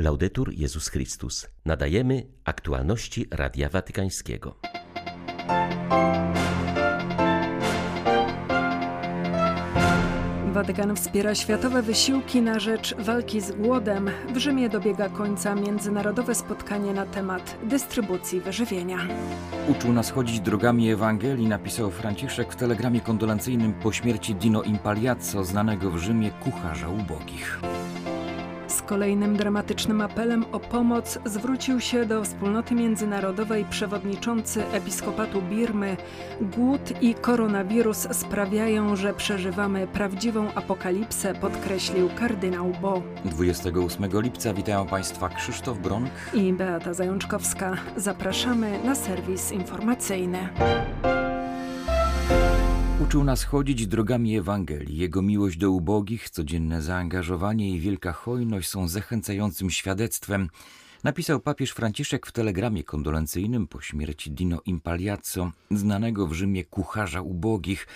[0.00, 1.48] Laudetur Jezus Chrystus.
[1.64, 4.56] Nadajemy aktualności Radia Watykańskiego.
[10.52, 14.10] Watykan wspiera światowe wysiłki na rzecz walki z głodem.
[14.34, 18.98] W Rzymie dobiega końca międzynarodowe spotkanie na temat dystrybucji wyżywienia.
[19.68, 25.90] Uczył nas chodzić drogami Ewangelii, napisał Franciszek w telegramie kondolencyjnym po śmierci Dino Impaliazzo, znanego
[25.90, 27.60] w Rzymie kucharza ubogich.
[28.90, 35.96] Kolejnym dramatycznym apelem o pomoc zwrócił się do wspólnoty międzynarodowej przewodniczący episkopatu Birmy.
[36.40, 43.02] Głód i koronawirus sprawiają, że przeżywamy prawdziwą apokalipsę, podkreślił kardynał Bo.
[43.24, 47.76] 28 lipca witają Państwa Krzysztof Bronk i Beata Zajączkowska.
[47.96, 50.48] Zapraszamy na serwis informacyjny.
[53.00, 54.98] Uczył nas chodzić drogami Ewangelii.
[54.98, 60.48] Jego miłość do ubogich, codzienne zaangażowanie i wielka hojność są zachęcającym świadectwem.
[61.04, 67.86] Napisał papież Franciszek w telegramie kondolencyjnym po śmierci Dino Impaliazzo, znanego w Rzymie kucharza ubogich–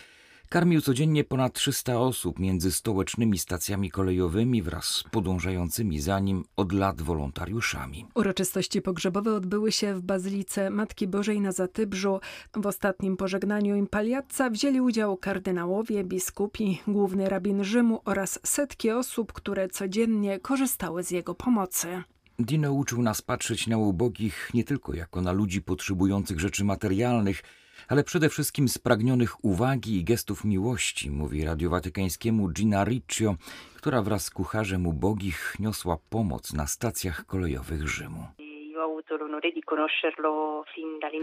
[0.48, 6.72] Karmił codziennie ponad 300 osób między stołecznymi stacjami kolejowymi wraz z podążającymi za nim od
[6.72, 8.06] lat wolontariuszami.
[8.14, 12.20] Uroczystości pogrzebowe odbyły się w Bazylice Matki Bożej na Zatybrzu.
[12.56, 19.68] W ostatnim pożegnaniu Impaliazza wzięli udział kardynałowie, biskupi, główny rabin Rzymu oraz setki osób, które
[19.68, 22.02] codziennie korzystały z jego pomocy.
[22.38, 27.42] Dino uczył nas patrzeć na ubogich nie tylko jako na ludzi potrzebujących rzeczy materialnych,
[27.88, 33.36] ale przede wszystkim spragnionych uwagi i gestów miłości, mówi Radio Watykańskiemu Gina Riccio,
[33.76, 38.43] która wraz z kucharzem ubogich niosła pomoc na stacjach kolejowych Rzymu.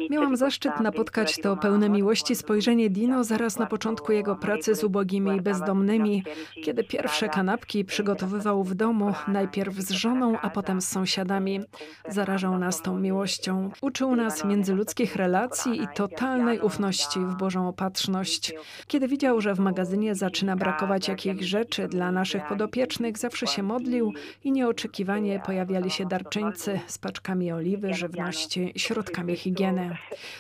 [0.09, 5.35] Miałam zaszczyt napotkać to pełne miłości spojrzenie Dino zaraz na początku jego pracy z ubogimi
[5.37, 6.23] i bezdomnymi,
[6.63, 11.59] kiedy pierwsze kanapki przygotowywał w domu, najpierw z żoną, a potem z sąsiadami.
[12.07, 13.71] Zarażał nas tą miłością.
[13.81, 18.53] Uczył nas międzyludzkich relacji i totalnej ufności w Bożą opatrzność.
[18.87, 24.13] Kiedy widział, że w magazynie zaczyna brakować jakichś rzeczy dla naszych podopiecznych, zawsze się modlił
[24.43, 29.97] i nieoczekiwanie pojawiali się darczyńcy z paczkami oliwy, żywności, środkami higieny.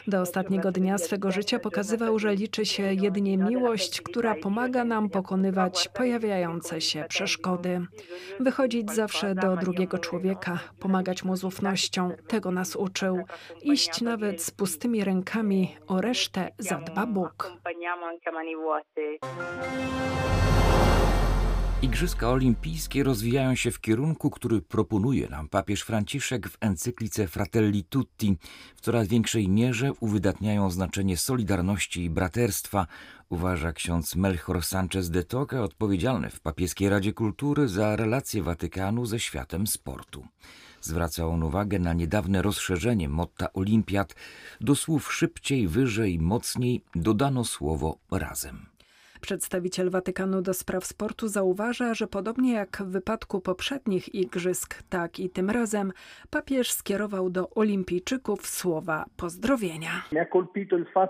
[0.07, 5.89] Do ostatniego dnia swego życia pokazywał, że liczy się jedynie miłość, która pomaga nam pokonywać
[5.93, 7.85] pojawiające się przeszkody.
[8.39, 13.23] Wychodzić zawsze do drugiego człowieka, pomagać mu z ufnością, tego nas uczył.
[13.61, 17.51] Iść nawet z pustymi rękami, o resztę zadba Bóg.
[21.83, 28.37] Igrzyska olimpijskie rozwijają się w kierunku, który proponuje nam papież Franciszek w encyklice Fratelli Tutti.
[28.75, 32.87] W coraz większej mierze uwydatniają znaczenie solidarności i braterstwa,
[33.29, 39.19] uważa ksiądz Melchor Sanchez de Toca, odpowiedzialny w Papieskiej Radzie Kultury za relacje Watykanu ze
[39.19, 40.25] światem sportu.
[40.81, 44.15] Zwraca on uwagę na niedawne rozszerzenie motta olimpiad.
[44.61, 48.70] Do słów szybciej, wyżej, mocniej dodano słowo razem.
[49.21, 55.29] Przedstawiciel Watykanu do spraw sportu zauważa, że podobnie jak w wypadku poprzednich igrzysk, tak i
[55.29, 55.93] tym razem
[56.29, 60.03] papież skierował do olimpijczyków słowa pozdrowienia.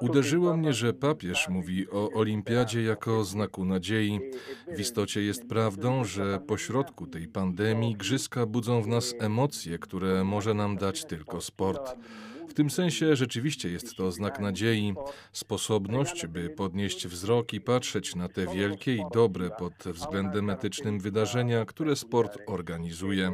[0.01, 4.19] Uderzyło mnie, że papież mówi o olimpiadzie jako o znaku nadziei.
[4.67, 10.53] W istocie jest prawdą, że pośrodku tej pandemii igrzyska budzą w nas emocje, które może
[10.53, 11.95] nam dać tylko sport.
[12.51, 14.93] W tym sensie rzeczywiście jest to znak nadziei,
[15.31, 21.65] sposobność, by podnieść wzrok i patrzeć na te wielkie i dobre pod względem etycznym wydarzenia,
[21.65, 23.33] które sport organizuje.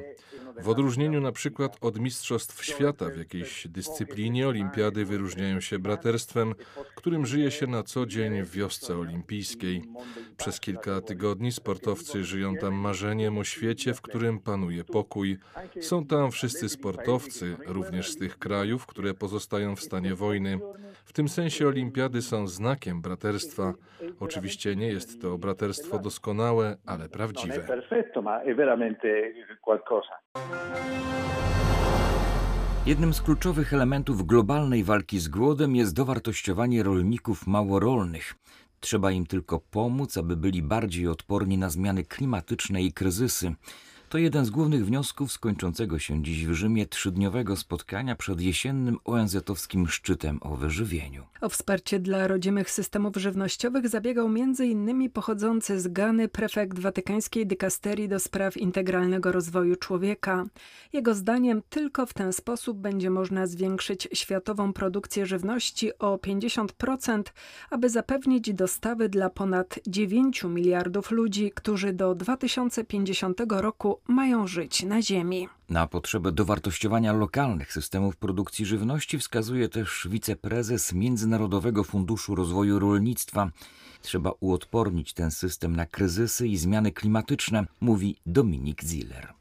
[0.59, 6.56] W odróżnieniu na przykład od Mistrzostw Świata w jakiejś dyscyplinie, olimpiady wyróżniają się braterstwem,
[6.95, 9.81] którym żyje się na co dzień w wiosce olimpijskiej.
[10.38, 15.38] Przez kilka tygodni sportowcy żyją tam marzeniem o świecie, w którym panuje pokój.
[15.81, 20.59] Są tam wszyscy sportowcy, również z tych krajów, które pozostają w stanie wojny.
[21.06, 23.74] W tym sensie olimpiady są znakiem braterstwa.
[24.19, 27.68] Oczywiście nie jest to braterstwo doskonałe, ale prawdziwe.
[32.86, 38.36] Jednym z kluczowych elementów globalnej walki z głodem jest dowartościowanie rolników małorolnych.
[38.80, 43.56] Trzeba im tylko pomóc, aby byli bardziej odporni na zmiany klimatyczne i kryzysy.
[44.09, 49.88] To jeden z głównych wniosków skończącego się dziś w Rzymie trzydniowego spotkania przed jesiennym ONZ-owskim
[49.88, 51.24] szczytem o wyżywieniu.
[51.42, 55.09] O wsparcie dla rodzimych systemów żywnościowych zabiegał m.in.
[55.09, 60.45] pochodzący z Gany prefekt watykańskiej dykasterii do spraw integralnego rozwoju człowieka.
[60.94, 67.24] Jego zdaniem tylko w ten sposób będzie można zwiększyć światową produkcję żywności o 50%,
[67.69, 75.02] aby zapewnić dostawy dla ponad 9 miliardów ludzi, którzy do 2050 roku mają żyć na
[75.02, 75.50] Ziemi.
[75.70, 83.52] Na potrzebę dowartościowania lokalnych systemów produkcji żywności wskazuje też wiceprezes Międzynarodowego Funduszu Rozwoju Rolnictwa.
[84.02, 89.34] Trzeba uodpornić ten system na kryzysy i zmiany klimatyczne, mówi Dominik Ziller.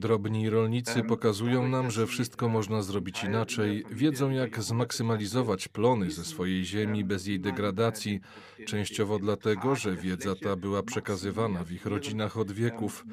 [0.00, 3.84] Drobni rolnicy pokazują nam, że wszystko można zrobić inaczej.
[3.90, 8.20] Wiedzą, jak zmaksymalizować plony ze swojej ziemi bez jej degradacji.
[8.66, 13.04] Częściowo dlatego, że wiedza ta była przekazywana w ich rodzinach od wieków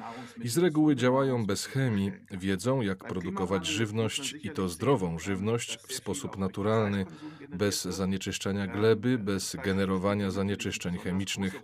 [0.42, 2.12] i z reguły działają bez chemii.
[2.30, 7.06] Wiedzą, jak produkować żywność i to zdrową żywność w sposób naturalny,
[7.48, 11.62] bez zanieczyszczania gleby, bez generowania zanieczyszczeń chemicznych.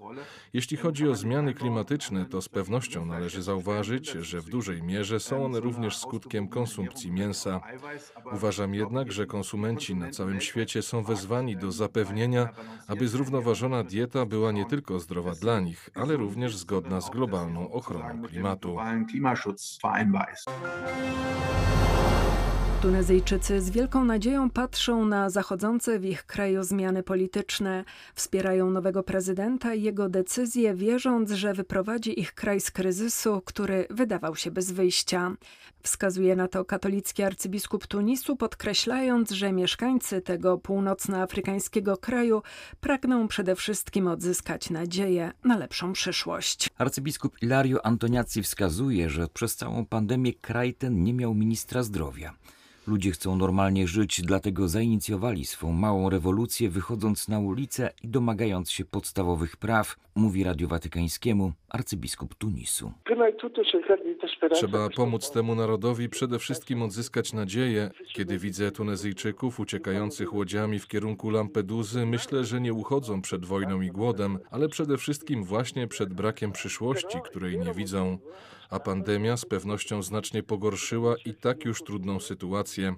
[0.53, 5.45] Jeśli chodzi o zmiany klimatyczne, to z pewnością należy zauważyć, że w dużej mierze są
[5.45, 7.61] one również skutkiem konsumpcji mięsa.
[8.33, 12.49] Uważam jednak, że konsumenci na całym świecie są wezwani do zapewnienia,
[12.89, 18.23] aby zrównoważona dieta była nie tylko zdrowa dla nich, ale również zgodna z globalną ochroną
[18.23, 18.77] klimatu.
[22.85, 27.85] Tunezyjczycy z wielką nadzieją patrzą na zachodzące w ich kraju zmiany polityczne.
[28.15, 34.37] Wspierają nowego prezydenta i jego decyzje, wierząc, że wyprowadzi ich kraj z kryzysu, który wydawał
[34.37, 35.33] się bez wyjścia.
[35.83, 42.43] Wskazuje na to katolicki arcybiskup Tunisu, podkreślając, że mieszkańcy tego północnoafrykańskiego kraju
[42.81, 46.71] pragną przede wszystkim odzyskać nadzieję na lepszą przyszłość.
[46.79, 52.35] Arcybiskup Ilario Antoniaci wskazuje, że przez całą pandemię kraj ten nie miał ministra zdrowia.
[52.87, 58.85] Ludzie chcą normalnie żyć, dlatego zainicjowali swą małą rewolucję, wychodząc na ulicę i domagając się
[58.85, 62.93] podstawowych praw, mówi Radiu Watykańskiemu arcybiskup Tunisu.
[64.53, 67.91] Trzeba pomóc temu narodowi przede wszystkim odzyskać nadzieję.
[68.13, 73.89] Kiedy widzę Tunezyjczyków uciekających łodziami w kierunku Lampeduzy, myślę, że nie uchodzą przed wojną i
[73.89, 78.19] głodem, ale przede wszystkim właśnie przed brakiem przyszłości, której nie widzą
[78.71, 82.95] a pandemia z pewnością znacznie pogorszyła i tak już trudną sytuację.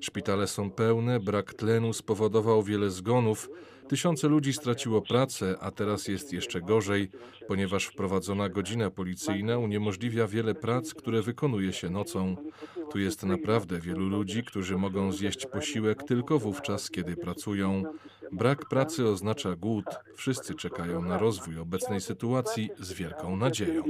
[0.00, 3.50] Szpitale są pełne, brak tlenu spowodował wiele zgonów.
[3.88, 7.10] Tysiące ludzi straciło pracę, a teraz jest jeszcze gorzej,
[7.48, 12.36] ponieważ wprowadzona godzina policyjna uniemożliwia wiele prac, które wykonuje się nocą.
[12.92, 17.82] Tu jest naprawdę wielu ludzi, którzy mogą zjeść posiłek tylko wówczas, kiedy pracują.
[18.32, 19.84] Brak pracy oznacza głód.
[20.14, 23.82] Wszyscy czekają na rozwój obecnej sytuacji z wielką nadzieją.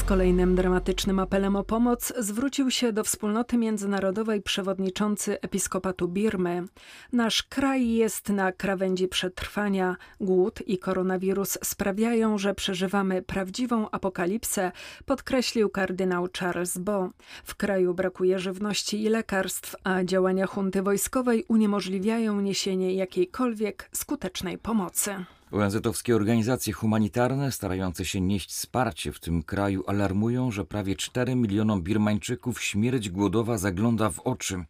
[0.00, 6.64] Z kolejnym dramatycznym apelem o pomoc zwrócił się do wspólnoty międzynarodowej przewodniczący episkopatu Birmy.
[7.12, 9.96] Nasz kraj jest na krawędzi przetrwania.
[10.20, 14.72] Głód i koronawirus sprawiają, że przeżywamy prawdziwą apokalipsę,
[15.06, 17.10] podkreślił kardynał Charles Bo.
[17.44, 25.24] W kraju brakuje żywności i lekarstw, a działania hunty wojskowej uniemożliwiają niesienie jakiejkolwiek skutecznej pomocy.
[25.52, 31.82] ONZ-owskie organizacje humanitarne starające się nieść wsparcie w tym kraju alarmują, że prawie 4 milionom
[31.82, 34.64] Birmańczyków śmierć głodowa zagląda w oczy.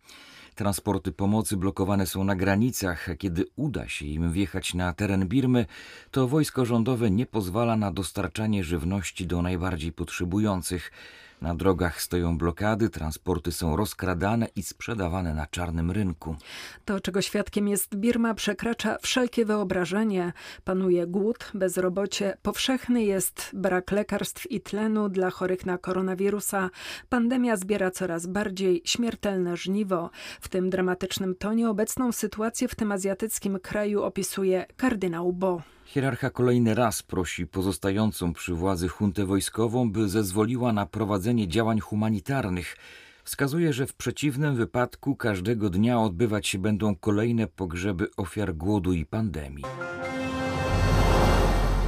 [0.55, 3.09] Transporty pomocy blokowane są na granicach.
[3.19, 5.67] Kiedy uda się im wjechać na teren Birmy,
[6.11, 10.93] to wojsko rządowe nie pozwala na dostarczanie żywności do najbardziej potrzebujących.
[11.41, 16.37] Na drogach stoją blokady, transporty są rozkradane i sprzedawane na czarnym rynku.
[16.85, 20.33] To, czego świadkiem jest Birma, przekracza wszelkie wyobrażenie.
[20.65, 26.71] Panuje głód, bezrobocie, powszechny jest brak lekarstw i tlenu dla chorych na koronawirusa.
[27.09, 30.11] Pandemia zbiera coraz bardziej śmiertelne żniwo.
[30.41, 35.63] W tym dramatycznym tonie obecną sytuację w tym azjatyckim kraju opisuje kardynał Bo.
[35.91, 42.77] Hierarcha kolejny raz prosi pozostającą przy władzy huntę wojskową, by zezwoliła na prowadzenie działań humanitarnych.
[43.25, 49.07] Wskazuje, że w przeciwnym wypadku każdego dnia odbywać się będą kolejne pogrzeby ofiar głodu i
[49.07, 49.65] pandemii.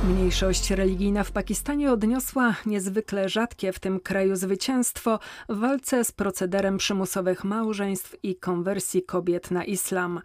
[0.08, 5.18] Mniejszość religijna w Pakistanie odniosła niezwykle rzadkie w tym kraju zwycięstwo
[5.48, 10.20] w walce z procederem przymusowych małżeństw i konwersji kobiet na islam.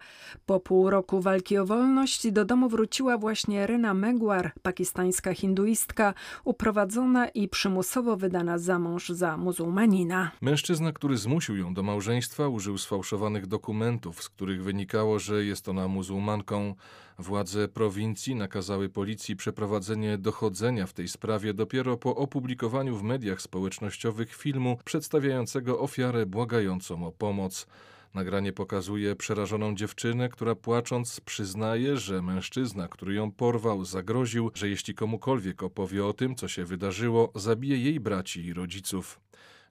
[0.46, 7.28] Po pół roku walki o wolność do domu wróciła właśnie Rena Megwar, pakistańska hinduistka, uprowadzona
[7.28, 10.30] i przymusowo wydana za mąż za muzułmanina.
[10.40, 15.88] Mężczyzna, który zmusił ją do małżeństwa, użył sfałszowanych dokumentów, z których wynikało, że jest ona
[15.88, 16.74] muzułmanką.
[17.18, 24.36] Władze prowincji nakazały policji przeprowadzenie dochodzenia w tej sprawie dopiero po opublikowaniu w mediach społecznościowych
[24.36, 27.66] filmu przedstawiającego ofiarę błagającą o pomoc.
[28.14, 34.94] Nagranie pokazuje przerażoną dziewczynę, która płacząc przyznaje, że mężczyzna, który ją porwał, zagroził, że jeśli
[34.94, 39.20] komukolwiek opowie o tym, co się wydarzyło, zabije jej braci i rodziców.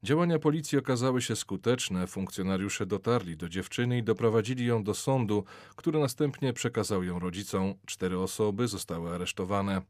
[0.04, 2.08] Działania policji okazały się skuteczne.
[2.08, 5.44] Funkcjonariusze dotarli do dziewczyny i doprowadzili ją do sądu,
[5.76, 7.74] który następnie przekazał ją rodzicom.
[7.86, 9.82] Cztery osoby zostały aresztowane.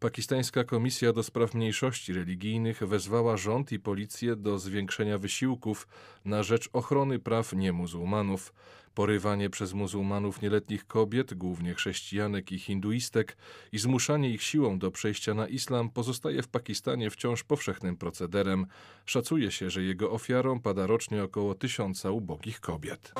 [0.00, 5.88] Pakistańska Komisja do Spraw Mniejszości Religijnych wezwała rząd i policję do zwiększenia wysiłków
[6.24, 8.52] na rzecz ochrony praw niemuzułmanów.
[8.94, 13.36] Porywanie przez muzułmanów nieletnich kobiet, głównie chrześcijanek i hinduistek,
[13.72, 18.66] i zmuszanie ich siłą do przejścia na islam pozostaje w Pakistanie wciąż powszechnym procederem.
[19.06, 23.12] Szacuje się, że jego ofiarą pada rocznie około tysiąca ubogich kobiet.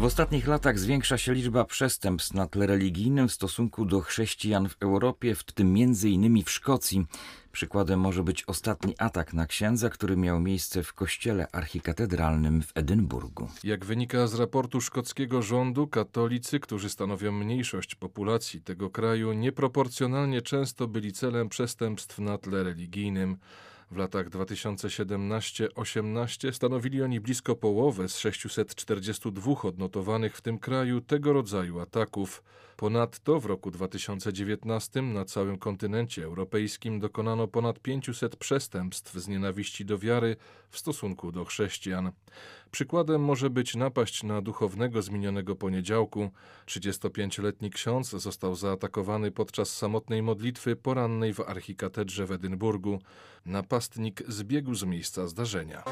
[0.00, 4.76] W ostatnich latach zwiększa się liczba przestępstw na tle religijnym w stosunku do chrześcijan w
[4.80, 7.06] Europie, w tym innymi w Szkocji.
[7.52, 13.48] Przykładem może być ostatni atak na księdza, który miał miejsce w kościele archikatedralnym w Edynburgu.
[13.64, 20.88] Jak wynika z raportu szkockiego rządu, katolicy, którzy stanowią mniejszość populacji tego kraju, nieproporcjonalnie często
[20.88, 23.36] byli celem przestępstw na tle religijnym.
[23.90, 31.80] W latach 2017-18 stanowili oni blisko połowę z 642 odnotowanych w tym kraju tego rodzaju
[31.80, 32.42] ataków.
[32.76, 39.98] Ponadto w roku 2019 na całym kontynencie europejskim dokonano ponad 500 przestępstw z nienawiści do
[39.98, 40.36] wiary
[40.70, 42.12] w stosunku do chrześcijan.
[42.70, 46.30] Przykładem może być napaść na duchownego z minionego poniedziałku.
[46.66, 52.98] 35-letni ksiądz został zaatakowany podczas samotnej modlitwy porannej w archikatedrze w Edynburgu.
[53.46, 55.82] Napastnik zbiegł z miejsca zdarzenia.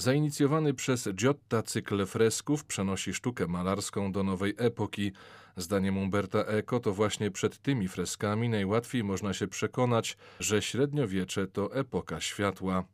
[0.01, 5.13] Zainicjowany przez Giotta cykl fresków przenosi sztukę malarską do nowej epoki.
[5.57, 11.75] Zdaniem Umberta Eco to właśnie przed tymi freskami najłatwiej można się przekonać, że średniowiecze to
[11.75, 12.85] epoka światła.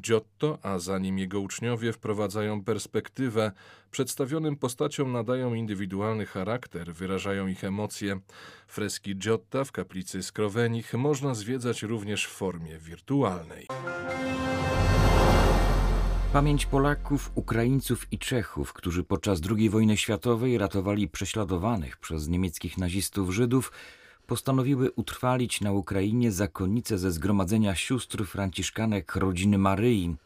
[0.00, 3.52] Giotto, a za nim jego uczniowie wprowadzają perspektywę,
[3.90, 8.20] przedstawionym postaciom nadają indywidualny charakter, wyrażają ich emocje.
[8.66, 13.66] Freski Giotta w kaplicy Skrowenich można zwiedzać również w formie wirtualnej.
[16.32, 23.30] Pamięć Polaków, Ukraińców i Czechów, którzy podczas II wojny światowej ratowali prześladowanych przez niemieckich nazistów
[23.30, 23.72] Żydów,
[24.26, 30.16] postanowiły utrwalić na Ukrainie zakonnice ze zgromadzenia sióstr franciszkanek rodziny Maryi.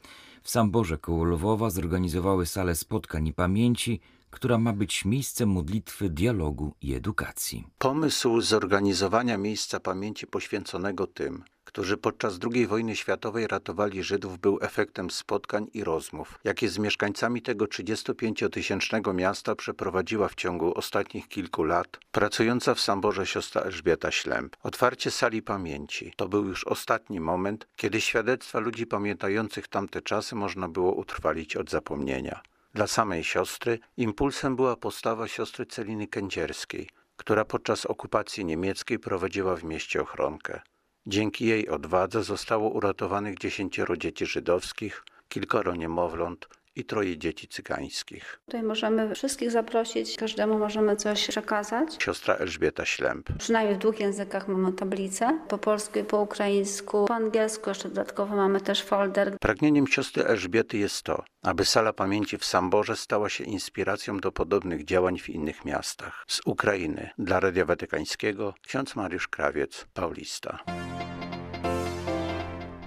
[0.43, 6.75] W Samborze koło Lwowa zorganizowały salę spotkań i pamięci, która ma być miejscem modlitwy, dialogu
[6.83, 7.67] i edukacji.
[7.79, 11.45] Pomysł zorganizowania miejsca pamięci poświęconego tym,
[11.75, 17.43] którzy podczas II wojny światowej ratowali Żydów, był efektem spotkań i rozmów, jakie z mieszkańcami
[17.43, 24.57] tego 35-tysięcznego miasta przeprowadziła w ciągu ostatnich kilku lat pracująca w Samborze siostra Elżbieta Ślęb.
[24.63, 30.69] Otwarcie sali pamięci to był już ostatni moment, kiedy świadectwa ludzi pamiętających tamte czasy można
[30.69, 32.43] było utrwalić od zapomnienia.
[32.75, 39.65] Dla samej siostry impulsem była postawa siostry Celiny Kędzierskiej, która podczas okupacji niemieckiej prowadziła w
[39.65, 40.61] mieście ochronkę.
[41.07, 48.41] Dzięki jej odwadze zostało uratowanych dziesięcioro dzieci żydowskich, kilkoro niemowląt i troje dzieci cygańskich.
[48.47, 51.97] Tutaj możemy wszystkich zaprosić, każdemu możemy coś przekazać.
[52.03, 53.29] Siostra Elżbieta Ślęb.
[53.39, 57.05] Przynajmniej w dwóch językach mamy tablicę, po polsku i po ukraińsku.
[57.05, 59.39] Po angielsku jeszcze dodatkowo mamy też folder.
[59.41, 64.85] Pragnieniem siostry Elżbiety jest to, aby Sala Pamięci w Samborze stała się inspiracją do podobnych
[64.85, 66.25] działań w innych miastach.
[66.29, 70.59] Z Ukrainy dla Radia Watykańskiego ksiądz Mariusz Krawiec, Paulista.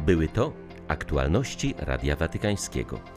[0.06, 0.53] Były to
[0.88, 3.16] aktualności Radia Watykańskiego.